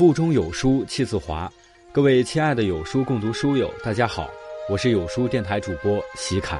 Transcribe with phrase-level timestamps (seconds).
[0.00, 1.52] 腹中有书气自华，
[1.92, 4.30] 各位亲爱的有书共读书友，大家好，
[4.70, 6.58] 我是有书电台主播席凯。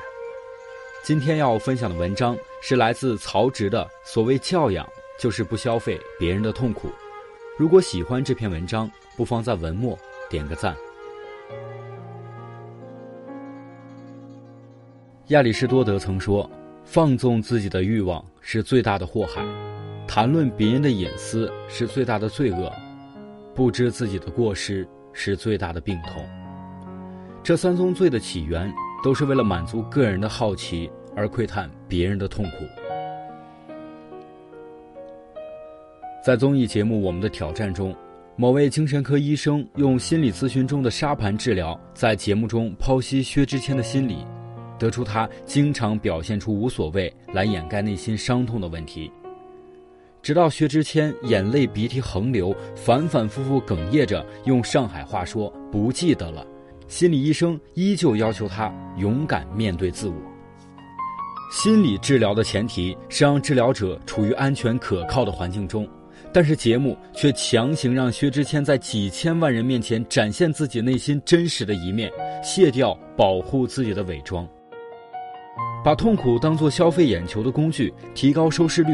[1.02, 4.86] 今天要分享的文章是来自曹植的《所谓教养，
[5.18, 6.88] 就是不消费别人的痛苦》。
[7.56, 9.98] 如果喜欢这篇文章，不妨在文末
[10.28, 10.76] 点个赞。
[15.28, 16.46] 亚里士多德曾说
[16.84, 19.42] ：“放纵自己的欲望是最大的祸害，
[20.06, 22.70] 谈论别人的隐私是最大的罪恶。”
[23.54, 26.24] 不知自己的过失是最大的病痛。
[27.42, 32.64] 这三宗罪的起源都是为了满足个人的好奇而窥探别人的痛苦。
[36.24, 37.96] 在综艺节目《我们的挑战》中，
[38.36, 44.18] 某位精神科医生用心理咨询中的沙盘治疗，在节目中剖析薛之谦的心理，
[44.78, 49.10] 得出他经常表现出无所谓来掩盖内心伤痛的问题。
[50.22, 56.46] 直到薛之谦眼泪鼻涕横流，反反复复哽咽着用上海话说不记得了，
[56.88, 60.14] 心理医生依旧要求他勇敢面对自我。
[61.50, 65.88] 心理治疗的前提是让治疗者处于安全可靠的环境中，
[66.32, 74.46] 但是节目却强行让薛之谦在几千万人面前展现自己内心真实的一面，卸掉保护自己的伪装，
[75.82, 78.92] 把痛苦当作消费眼球的工具，提高收视率。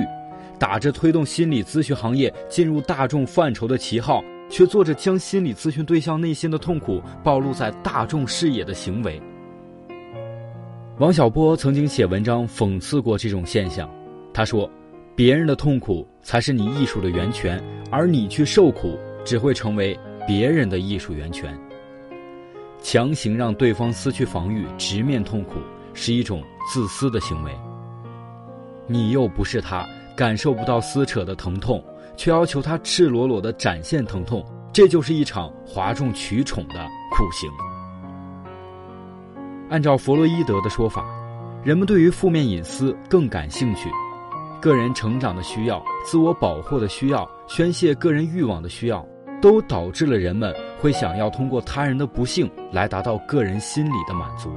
[0.59, 9.21] 打着推动心理咨询行业进入大众范畴的旗号，却做着将心理咨询对象内心的痛苦暴露在大众视野的行为。
[10.99, 13.91] 王小波曾经写文章讽刺过这种现象，
[14.33, 14.71] 他说
[15.15, 21.55] ：“别人的痛苦才是你艺术的源泉，而你去受苦，只会成为别人的艺术源泉。
[22.81, 25.57] 强行让对方失去防御，直面痛苦，
[25.93, 27.53] 是一种自私的行为。
[28.87, 31.85] 你又不是他。”感受不到撕扯的疼痛，
[32.17, 34.43] 却要求他赤裸裸地展现疼痛，
[34.73, 36.75] 这就是一场哗众取宠的
[37.13, 37.51] 酷刑。
[39.69, 41.05] 按照弗洛伊德的说法，
[41.63, 43.91] 人们对于负面隐私更感兴趣，
[44.59, 49.07] 个人成长的需要、自我保护的需要、宣泄个人欲望的需要，
[49.43, 54.51] 都导致了人们会想要通过他人的不幸来达到个人心理的满足。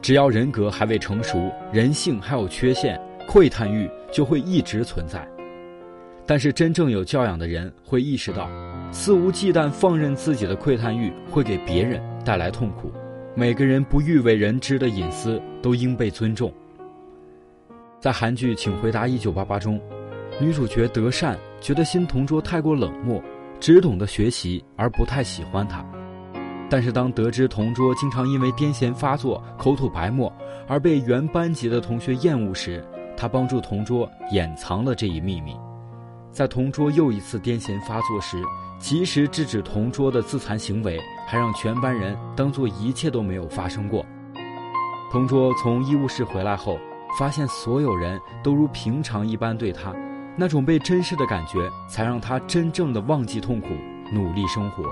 [0.00, 3.00] 只要人格还未成熟，人性还有缺陷。
[3.32, 5.24] 窥探欲就会一直存在，
[6.26, 8.50] 但是真正有教养的人会意识到，
[8.90, 12.90] 肆无忌惮放任自己的窥探欲会给别人带来痛苦。
[13.36, 16.52] 每个人不欲为人知的隐私都应被尊重。
[18.00, 19.80] 在韩剧《请回答一九八八》中，
[20.40, 23.22] 女主角德善觉得新同桌太过冷漠，
[23.60, 25.88] 只懂得学习而不太喜欢他。
[26.68, 30.32] 但是当得知同桌经常因为癫痫发作、口吐白沫
[30.66, 32.84] 而被原班级的同学厌恶时，
[33.20, 35.54] 他帮助同桌掩藏了这一秘密，
[36.32, 38.42] 在同桌又一次癫痫发作时，
[38.78, 44.02] 及时制止同桌的自残行为，还让全班人当做一切都没有发生过。
[45.12, 46.78] 同桌从医务室回来后，
[47.18, 49.94] 发现所有人都如平常一般对他，
[50.34, 53.68] 那种被珍视的感觉，才让他真正的忘记痛苦，
[54.10, 54.82] 努力生活。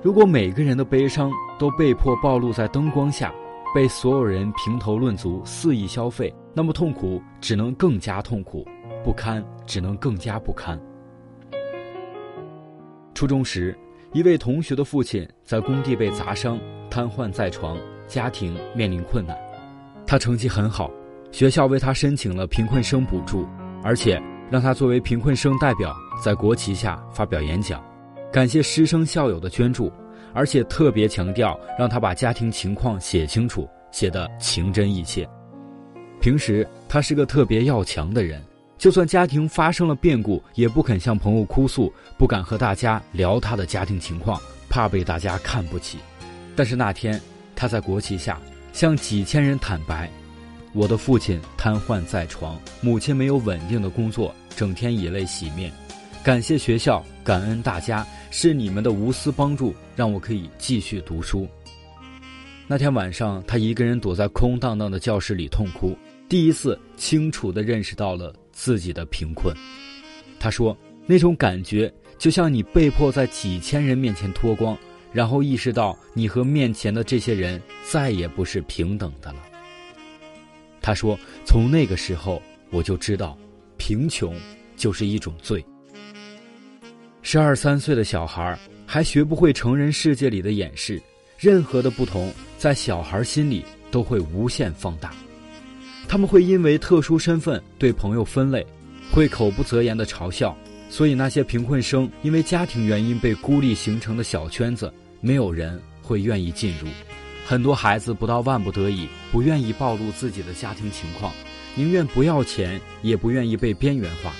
[0.00, 1.28] 如果每个人的悲伤
[1.58, 3.34] 都被迫暴露在灯光下，
[3.74, 8.66] 被所有人评头论足、肆意消费，那么痛苦只能更加痛苦，
[9.04, 10.76] 不堪只能更加不堪。
[13.14, 13.78] 初中时，
[14.12, 16.58] 一位同学的父亲在工地被砸伤，
[16.90, 19.38] 瘫痪在床，家庭面临困难。
[20.04, 20.90] 他成绩很好，
[21.30, 23.46] 学校为他申请了贫困生补助，
[23.84, 24.20] 而且
[24.50, 27.80] 让他作为贫困生代表在国旗下发表演讲，
[28.32, 29.92] 感谢师生校友的捐助。
[30.34, 35.24] 而且特别强调，让他把家庭情况写清楚，写得情真意切。
[36.20, 38.42] 平时他是个特别要强的人，
[38.76, 45.98] 就算家庭发生了变故，也不肯向朋友哭诉，不敢和大家聊他的家庭情况，怕被大家看不起。
[46.56, 47.20] 但是那天，
[47.54, 48.40] 他在国旗下
[48.72, 50.10] 向几千人坦白
[50.74, 55.72] ：“我的父亲瘫痪在床，母亲没有稳定的工作，整天以泪洗面。
[56.22, 61.48] 感谢学校，感恩大家。”是你们的无私帮助，让我可以继续读书。
[62.66, 65.96] 那天晚上，他一个人躲在空荡荡的教室里痛哭，
[66.28, 69.54] 第一次清楚的认识到了自己的贫困。
[70.38, 70.76] 他说
[71.06, 74.76] ：“那种感觉，就像你被迫在几千人面前脱光，
[75.10, 79.42] 然后意识到你和面前的这些人再也不是平等的了。”
[80.82, 83.36] 他说：“从那个时候，我就知道，
[83.78, 84.34] 贫穷
[84.76, 85.64] 就是一种罪。”
[87.22, 91.00] 十二三岁的小孩还学不会成人世界里的掩饰，
[91.38, 95.10] 任何的不同在小孩心里都会无限放大。
[96.08, 98.66] 他们会因为特殊身份对朋友分类，
[99.12, 100.56] 会口不择言的嘲笑，
[100.88, 104.90] 所以那些贫困生因为家庭原因被孤立形成的小圈子，
[105.20, 106.88] 没有人会愿意进入。
[107.44, 111.30] 很多孩子不到万不得已，不愿意暴露自己的家庭情况，
[111.74, 114.32] 宁愿不要钱，也不愿意被边缘化。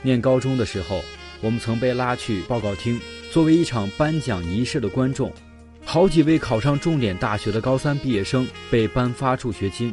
[0.00, 1.02] 念高中的时候，
[1.42, 2.98] 我们曾被拉去报告厅，
[3.30, 5.30] 作为一场颁奖仪式的观众。
[5.84, 9.92] 好几位考上重点大学的高三毕业生被颁发助学金，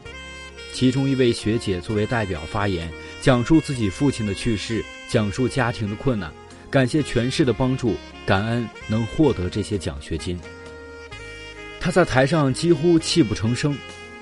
[0.76, 2.92] 其中一位学姐作为代表发言，
[3.22, 6.30] 讲述自己父亲的去世，讲述家庭的困难，
[6.70, 7.96] 感谢全市的帮助，
[8.26, 10.38] 感恩能获得这些奖学金。
[11.80, 13.74] 他在台上几乎泣不成声，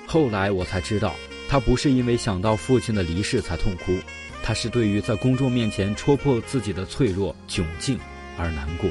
[0.06, 1.16] 后来我才知道，
[1.48, 3.98] 他不是因为想到父亲的离世才痛哭，
[4.40, 7.98] 他是对于在公众面前戳破自己的脆弱窘境
[8.38, 8.88] 而难过。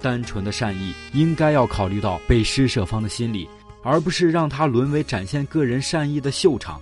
[0.00, 3.48] 单纯的善意应该要考虑到被施舍方的心理，
[3.82, 6.80] 而不是让他沦为展现个人善意的秀场，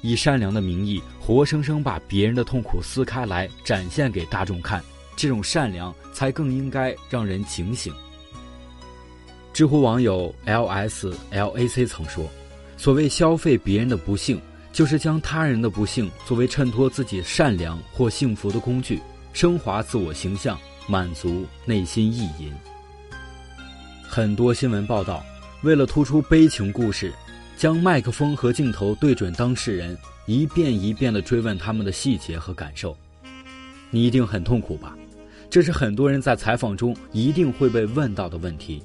[0.00, 4.82] 以善良的名义活生生把别人的痛苦撕开来展现给大众看，
[5.16, 7.92] 这种善良才更应该让人警醒。
[9.52, 12.28] 知乎网友 L S L A C 曾说
[12.76, 14.40] ：“所谓消费别人的不幸，
[14.72, 19.00] 就是将他人的不幸作为衬托自己善良或幸福的工具，
[19.32, 22.52] 升华自我形象，满足内心意淫。”
[24.02, 25.24] 很多新闻报道，
[25.64, 27.10] 为了突出悲情故事，
[27.56, 29.96] 将麦克风和镜头对准当事人，
[30.26, 32.94] 一遍一遍地追问他们的细节和感受。
[33.88, 34.94] 你一定很痛苦吧？
[35.48, 38.82] 这是很多人在采访中一定会被问到的问题。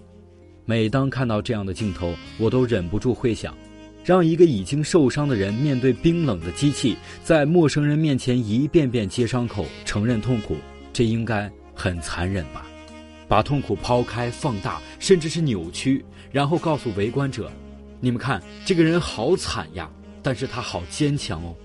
[0.63, 3.53] 每当看到这样的镜头，我都忍不住会想：
[4.05, 10.55] 让一个已经受伤的人面对冰冷的机器，在陌生人面前一遍遍揭伤口、承认痛苦，
[10.93, 12.65] 这应该很残忍吧？
[13.29, 17.49] 把痛苦抛开、放大，甚至是扭曲，然后告诉围观者
[18.01, 19.89] ：“你们看，这个人好惨呀，
[20.21, 21.55] 但是他好坚强哦。”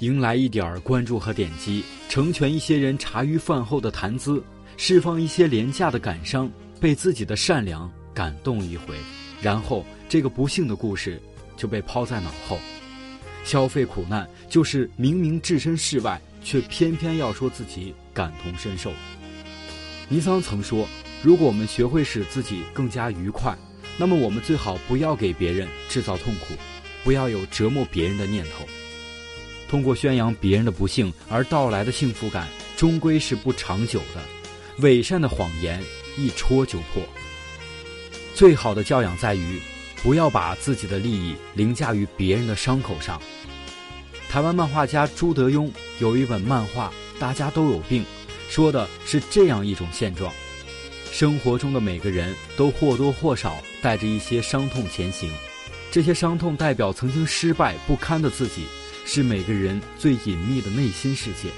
[0.00, 4.42] 迎来一点儿关注和点击，成全一些人茶余饭后的谈资，
[4.76, 6.50] 释放一些廉价的感伤。
[6.78, 8.94] 被自己的善良感动一回，
[9.40, 11.18] 然后这个不幸的故事
[11.56, 12.58] 就被抛在脑后。
[13.44, 18.92] 消费苦难就是明明置身事外，却偏偏要说自己感同身受。
[20.08, 20.88] 尼桑曾说
[21.22, 23.56] ：“如果我们学会使自己更加愉快，
[23.96, 26.54] 那么我们最好不要给别人制造痛苦，
[27.04, 28.66] 不要有折磨别人的念头。
[29.68, 34.20] 通过宣扬别人的不幸而到来的幸福感，终归是不长久的。
[34.78, 35.82] 伪善的谎言。”
[36.18, 37.02] 一戳就破。
[38.34, 39.60] 最好的教养在于，
[40.02, 43.20] 不要把自己的利益凌驾于别人的伤口上。
[44.26, 48.02] 台湾漫画家朱德庸有一本漫画《大家都有病》，
[48.48, 50.32] 说的是这样一种现状：
[51.12, 55.30] 生活中的每个人都或多或少带着一些伤痛前行，
[55.90, 58.66] 这些伤痛代表曾经失败不堪的自己，
[59.04, 61.48] 是每个人最隐秘的内心世界。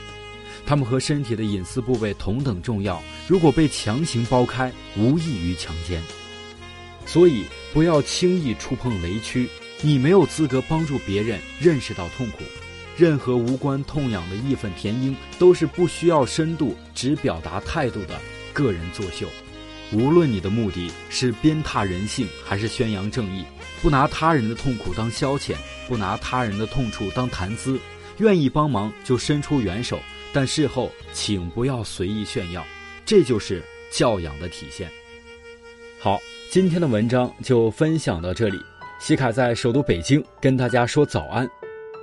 [0.66, 6.02] 他们和身体的隐私部位同等重要，如果被强行剥开，无异于强奸。
[7.06, 9.48] 所以不要轻易触碰雷区，
[9.80, 12.42] 你没有资格帮助别人认识到痛苦。
[12.98, 18.18] 任何无关痛痒的义愤填膺，都是不需要深度，只表达态度的
[18.52, 19.28] 个人作秀。
[19.92, 23.44] 无论你的目的是鞭挞人性，还是宣扬正义，
[23.80, 25.54] 不拿他人的痛苦当消遣，
[25.86, 27.78] 不拿他人的痛处当谈资，
[28.18, 30.00] 愿意帮忙就伸出援手。
[30.32, 32.66] 但事后请不要随意炫耀，
[33.06, 34.90] 这就是教养的体现。
[36.00, 36.20] 好，
[36.50, 38.58] 今天的文章就分享到这里。
[39.00, 41.48] 西卡在首都北京跟大家说早安，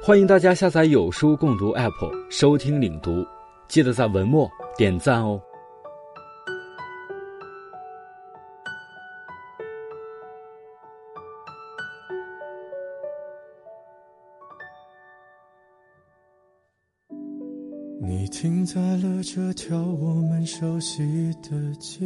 [0.02, 3.26] 欢迎大家下载有书共读 APP 收听领读，
[3.68, 4.48] 记得在文末
[4.78, 5.42] 点赞哦。
[18.00, 21.50] 你停在了这条我们熟悉的
[21.80, 22.06] 街，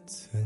[0.11, 0.40] Let's uh,